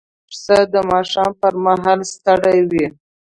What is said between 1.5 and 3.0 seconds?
مهال ستړی وي.